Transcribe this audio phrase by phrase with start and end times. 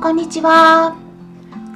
[0.00, 0.96] こんにちは。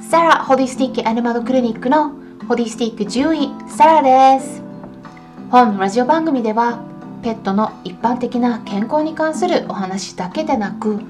[0.09, 2.13] サラホリスティックアニマルクリニックの
[2.47, 4.63] ホリスティック獣医サラです。
[5.51, 6.79] 本ラジオ番組では
[7.21, 11.01] ペットの一般的な健康に関するお話だけでなく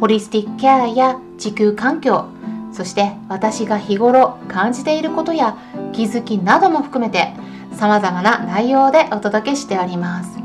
[0.00, 2.24] ホリスティックケアや地球環境
[2.72, 5.58] そして私が日頃感じていることや
[5.92, 7.34] 気づきなども含めて
[7.78, 10.38] 様々な内容でお届けしております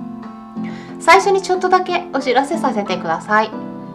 [1.00, 3.50] 最初にちょっとだけお知らせさせてください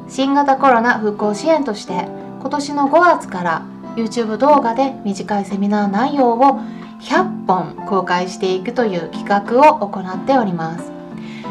[0.08, 3.62] 新型コロナ復興支援として今年の5月から
[3.94, 6.60] YouTube 動画で短いセミナー内容を
[7.00, 10.90] 100本公開していくという企画を行っております。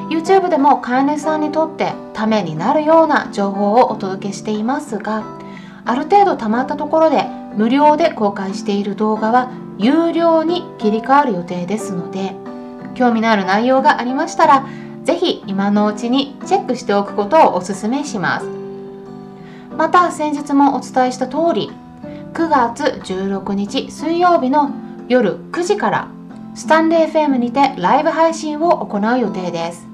[0.09, 5.23] YouTube でも飼い主さんにとってためになるような情報をお届けしていますが
[5.85, 7.23] ある程度たまったところで
[7.55, 12.35] 無料で公開している動画は有料に切り替わる予定ですので
[12.93, 14.65] 興味のある内容がありましたら
[15.05, 18.60] 是非今のうちにチェックしておくことをお勧めします。
[19.77, 21.71] また先日もお伝えした通り
[22.33, 24.71] 9月16日水曜日の
[25.07, 26.07] 夜9時から
[26.55, 29.87] スタンレー FM にてライブ配信を行う予定です。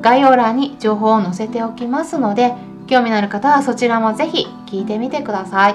[0.00, 2.54] 概要欄に情報を載せておきますので
[2.86, 5.74] 興味のある方はそちらもぜひ聞いてみてください。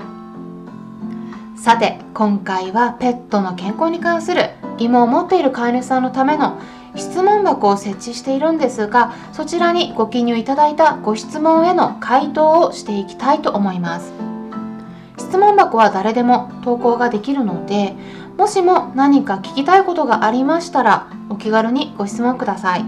[1.58, 6.60] さて今回はペットの健康に関する疑問を持っている飼い主さんのための
[6.96, 14.14] 質問箱を設置しているんですがそちらにご記入いただいたご質問への回答をしていきたいと思います。
[15.18, 17.96] 質問箱は誰でも投稿ができるので
[18.38, 22.86] もしも何か聞きたいことがありましたらお気軽にご質問ください。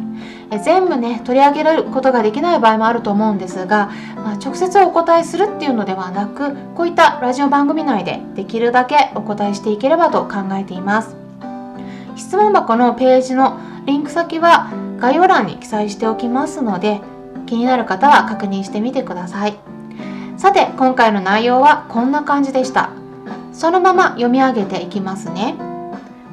[0.51, 11.15] え全部ね取り上げることができない場合もあると思うんですが、まあ、直接お答えするっていうのではなくこういったラジオ番組内でできるだけお答えしていければと考えています。
[12.15, 17.01] 質問箱のページのリンク先は概要欄に記載しておきますので
[17.45, 19.55] 気になる方は確認してみてください。
[20.37, 22.89] さて今回の内容はこんな感じでした。
[23.53, 25.55] そのまま読み上げていきますね。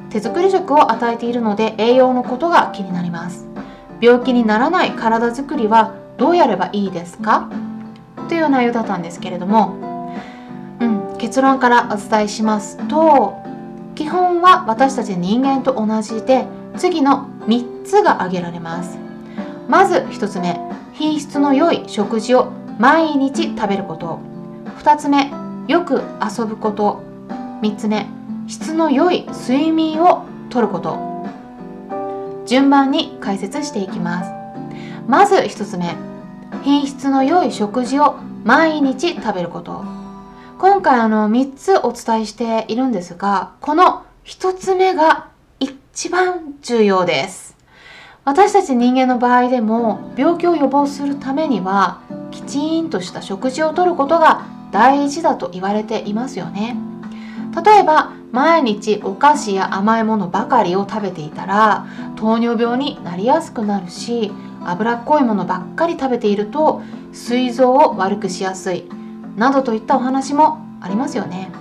[0.09, 3.45] 手作り食を与えているので栄養のことが気になります。
[4.01, 7.49] 病気にならない体づくりはどうやればいいですか？
[8.27, 9.75] という内容だったんですけれども、
[10.79, 13.35] うん、結論からお伝えしますと
[13.95, 16.45] 基本は私たち人間と同じで
[16.77, 18.97] 次の3つが挙げられます。
[19.67, 20.59] まず1つ目
[20.93, 24.19] 品質の良い食事を毎日食べること。
[24.79, 25.31] 2つ目
[25.67, 27.01] よく遊ぶこと。
[27.61, 28.07] 3つ目
[28.47, 31.25] 質の良い睡眠をとること。
[32.45, 34.31] 順番に解説していきます。
[35.07, 35.95] まず1つ目
[36.63, 39.83] 品質の良い食事を毎日食べること。
[40.59, 45.27] 今回あの3つお伝えしているんですがこの1つ目が
[45.95, 47.55] 一番重要です。
[48.25, 56.75] 私たち人間の場合でも病気を予防するためにはきちんとした食事をとることが大事だと言われていますよね。
[57.63, 64.31] 例えば毎日お菓子や甘いものばかりを食べていたら糖尿病になりやすくなるし
[64.65, 66.81] 脂っこいものばっかり食べていると
[67.11, 68.89] 膵臓を悪くしやすい
[69.35, 71.51] などといったお話もありますよね。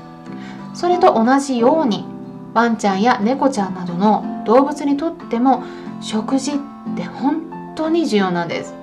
[0.72, 2.06] それと同じように
[2.54, 5.64] ワンちゃんや猫ちゃんなどの動物にとっても
[6.00, 6.54] 食事っ
[6.96, 8.74] て本当に重要なんです。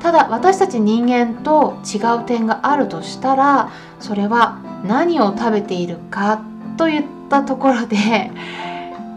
[0.00, 6.40] ただ私たち人間と違う点があるとしたらそれは何を食べているか
[6.76, 8.32] といったところで、ね、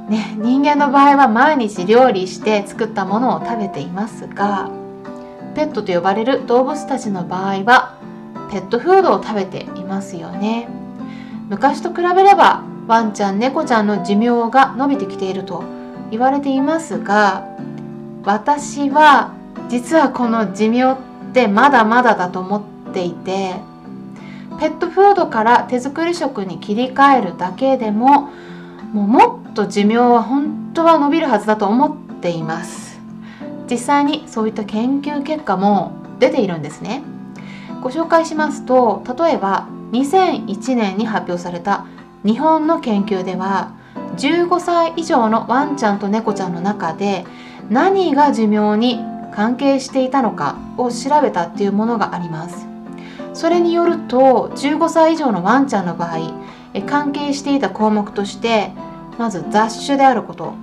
[0.38, 4.70] 人間の場合は毎日料理して作ったものを食べていますが
[5.54, 7.96] ペットと呼ばれる動物たちの場合は
[8.52, 10.68] ペットフードを食べていますよね。
[11.48, 15.64] 昔と比べればワンちゃん猫ちゃんの寿命が伸びてきていると
[16.10, 17.48] 言われていますが
[18.24, 19.34] 私は
[19.70, 20.96] 実はこの寿命っ
[21.34, 23.56] てまだまだだと思っていて
[24.60, 28.30] ペットフードから手作り食に切り替えるだけでも
[28.94, 33.00] もうもっと寿命は本当は伸びるはずだと思っています。
[33.70, 37.02] 実際にそういった研究結果も出ているんですね。
[37.82, 41.86] ご紹介しますと例えば2001年に発表された
[42.24, 43.74] 日本の研究では
[44.18, 47.26] 15歳以上のワンちゃんと猫ちゃんの中で
[47.70, 49.00] 何が寿命に
[49.34, 52.68] 関係していたのかを調べたっていうものがあります。
[53.34, 56.34] それによると15歳以上のワンちゃんの場合
[56.86, 58.72] 関係していた項目として
[59.18, 60.54] まず雑種であること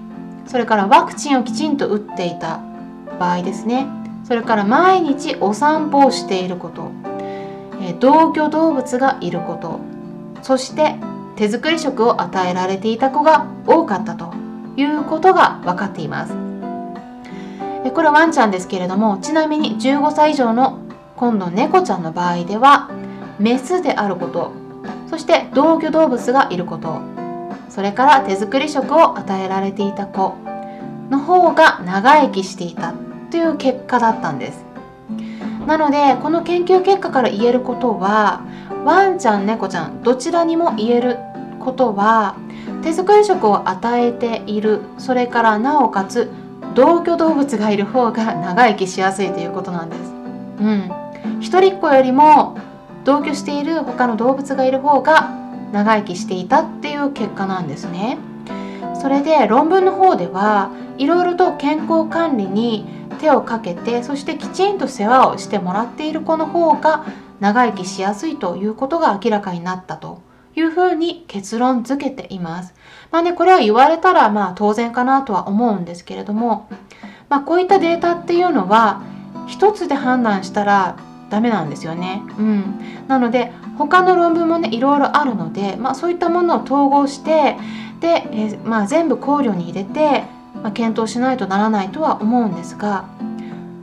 [0.47, 2.61] それからワクチンをきちんと打っていた
[3.19, 3.87] 場合ですね。
[4.25, 6.91] それから毎日お散歩をしていること
[7.99, 9.81] 同居動物がいること
[10.43, 10.97] そして
[11.39, 14.35] 手作り食を与えられていた子が多かったと
[14.77, 16.35] いうことが分かっています。
[17.95, 20.81] これはワンちゃんですけれどもちなみに15歳以上の
[21.17, 22.91] 今度猫ちゃんの場合では
[23.39, 24.53] メスであること
[25.09, 27.01] そして同居動物がいること
[27.69, 30.35] それから手作り食を与えられていた子
[31.09, 32.95] の方が長生きしていた
[33.31, 34.68] という結果だったんです。
[35.69, 38.41] なのでこの研究結果から言えることは
[38.87, 41.19] ワンちゃん猫ちゃんどちらにも言える
[41.61, 42.37] ことは
[42.83, 46.31] 手作り食を与えているそれからなおかつ
[46.75, 50.01] 同居動物がいる方が長生きしやすいということなんです。
[50.01, 50.91] うん、
[51.41, 52.57] 一人っ子よりも
[53.05, 55.31] 同居している他の動物がいる方が
[55.73, 58.17] 長生きしていたっていう結果なんですね。
[58.95, 62.87] それで論文の方ではいろいろと健康管理に
[63.19, 67.07] 手をかけてそしてきちんと世話をしてもらっている子の方が
[67.41, 70.23] 長生きしやすいということが明らかになったと
[70.57, 72.75] いうふうに結論付けています。
[73.11, 76.69] まあね、これは言われたらまあ当然かなとは思うんですけれども、
[77.29, 79.03] まあ、こういったデータっていうのは
[79.47, 80.97] 一つで判断したら
[81.31, 82.23] ダメなんですよね。
[82.39, 87.57] うん、なので他の論文もねいろいろあるので、まあ、そういったものを統合して
[88.01, 90.25] で、えー、まあ、全部考慮に入れて、
[90.63, 93.09] まあ、検討しないとならないとは思うんですが、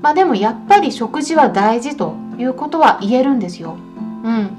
[0.01, 3.77] まあ、でもやっぱり食事は大事ということは言えるんですよ。
[4.23, 4.49] うん、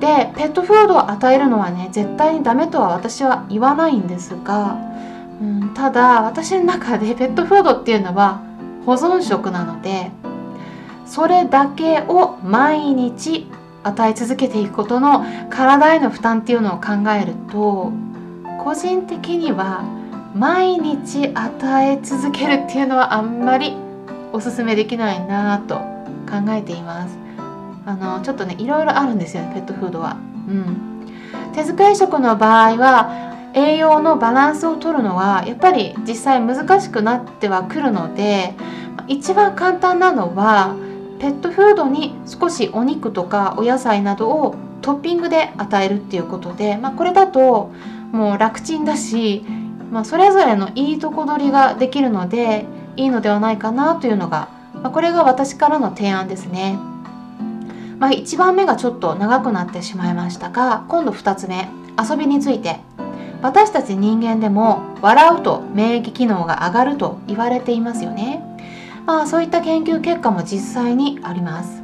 [0.00, 4.76] でペットフードを与えるのはね絶対にダメとは私は言わないんですが、
[5.40, 8.40] うん、ただ私の中で ペットフードっていうのは
[8.86, 10.10] 保存食なので
[11.06, 13.50] それだけを毎日
[13.82, 17.92] 与え続けていくことの体への負担っていうのを考えると
[18.62, 19.82] 個人的には
[20.34, 23.76] 毎日与え続けるっていうのはあんまり
[24.32, 25.76] おすすめできないなと
[26.28, 27.18] 考えています。
[27.86, 30.16] あのちょっとねいろいろあるんですよねペットフードは。
[30.48, 31.06] うん、
[31.54, 38.54] 手作り食の場合は栄養のバランスをとるのはやっぱり実際難しくなってはくるので
[39.08, 40.76] 一番簡単なのは
[41.18, 47.70] ペットフードに少しお肉とかお野菜などをトッピングで与えるっていうことで、まあ、これだと
[48.12, 49.44] もう楽ちんだし、
[49.90, 56.78] まあ、それぞれのいいとこ取りができるのでいいのではないかなというのが、まあ、これが私からの提案ですね。
[57.98, 61.68] まあ、1番目がちょっと長くなってしまいましたが今度2つ目
[61.98, 62.80] 遊びについて。
[63.40, 68.42] 私たち人間でも笑うと免疫機能が上がると言われていますよね。
[69.06, 71.82] まあそういった研究結果も実際にあります。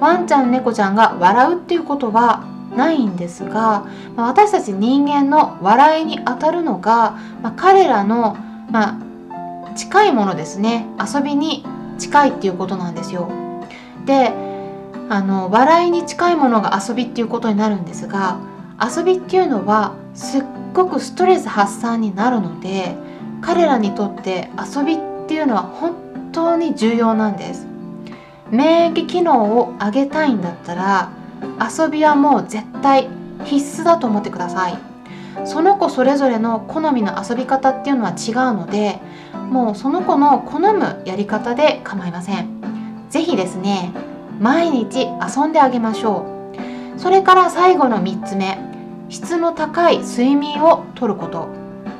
[0.00, 2.44] ワンちゃん猫ちゃんが笑うっていうことは
[2.76, 3.86] ないんですが、
[4.16, 8.36] まあ、私たち人間の笑いにあたるのが、まあ、彼らの、
[8.70, 10.86] まあ、近いものですね。
[10.98, 11.64] 遊びに
[11.98, 13.30] 近いっていうことなんですよ。
[14.06, 14.32] で
[15.08, 18.38] あの笑いに近いものが遊びっていうことになるんですが
[18.80, 20.42] 遊びっていうのはすっ
[20.72, 22.96] ごくストレス発散になるので
[23.42, 27.66] 彼らにとって遊びっていうのは本当に重要なんです。
[28.50, 31.10] 免疫機能を上げたいんだったら
[31.60, 33.08] 遊びはもう絶対
[33.44, 34.78] 必須だと思ってください。
[35.44, 39.00] その子それぞれの好みの遊び方っていうのは違うので
[39.50, 42.48] もうその子の好むやり方で構いません。
[43.10, 43.92] 是非ですね
[44.40, 46.26] 毎日遊んであげましょ
[46.96, 47.00] う。
[47.00, 48.58] それから最後の3つ目
[49.08, 51.48] 質の高い睡眠をとること。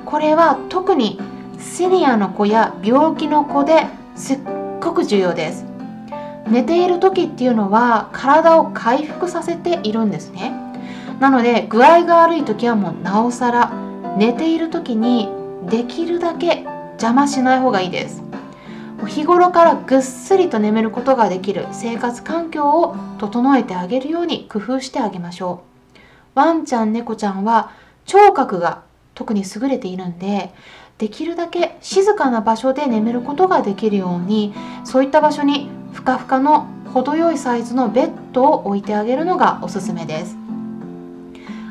[0.06, 1.20] これは特に
[1.58, 4.38] シニアの子や病気の子ですっ
[4.80, 5.73] ごく重要です。
[6.46, 10.52] 寝ている時っていうのは体を回復させているんですね。
[11.20, 13.72] なので具合が悪い時はもうなおさら
[14.16, 15.28] 寝ている時に
[15.68, 18.22] できるだけ邪魔しない方がいいです。
[19.06, 25.62] 日頃からぐっすりと眠ることができる生活環境を整えてあげるように工夫してあげましょ
[26.34, 26.38] う。
[26.38, 27.70] ワンちゃん猫ちゃんは
[28.06, 28.82] 聴覚が
[29.14, 30.52] 特に優れているんで
[30.98, 34.54] できるだけ静かな場所で眠ることができるように
[34.84, 40.36] そういった場所にふかふかの程よいサイズのベッドを置いてあげるのがおすすめです。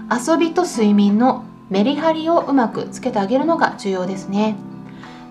[0.10, 4.56] 遊びと睡眠のメリハリをうまくつけてあげるのが重要ですね。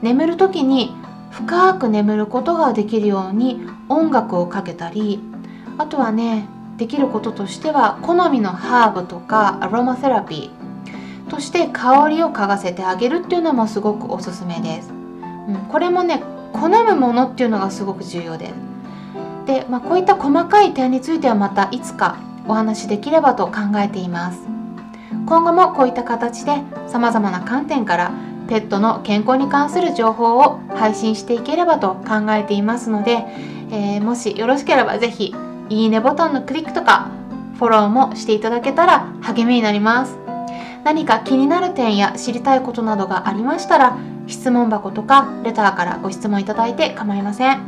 [0.03, 0.95] 眠る時に
[1.31, 5.21] 深く眠ることができるように音楽をかけたり
[5.79, 6.47] あとはね
[6.77, 16.23] できることとしては好みのハーブとかアロマセラピーとして香りを嗅がせてあげるっていうのもすごくおすすめです、うん、これもね
[16.53, 18.72] 好むものっていうのがすごく重要です。
[19.47, 24.41] で、まあ、こういった細かい点についてはまたいつかお話しできればと考えています。
[25.27, 28.13] 今後もこういった形でさまざまな観点から
[28.49, 33.25] ペットの健康に関する情報を配信していければと考えていますので、
[33.71, 35.35] えー、もしよろしければ是非
[35.69, 37.11] いいねボタンのクリックとか
[37.57, 40.19] フォローもしていただけたら励みになります。
[40.85, 43.97] 何か気になる点や知りたいことなどがありましたら
[44.27, 47.61] 質問箱とかレターからご質問いただいて構いません。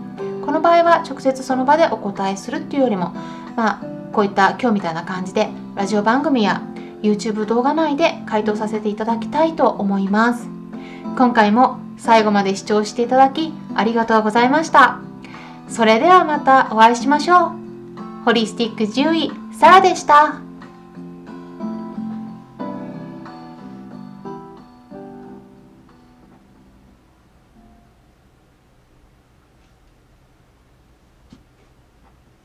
[0.44, 3.12] この場合は直接その場でお答えするっていうよりも
[3.56, 6.62] まあこういった今日みたいな感じでラジオ番組や
[7.02, 10.48] YouTube 動画内で回答させていただきたいと思います。
[11.16, 15.00] 今回も最後まで視聴していただきありがとうございました。
[15.68, 17.52] それではまたお会いしましょう。
[18.24, 20.43] ホリスティック獣医サラでした。